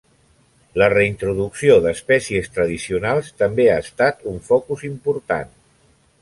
La 0.81 0.85
reintroducció 0.93 1.75
d'espècies 1.83 2.49
tradicionals 2.55 3.29
també 3.43 3.69
ha 3.75 3.77
estat 3.85 4.27
un 4.33 4.41
focus 4.49 4.87
important. 4.91 5.55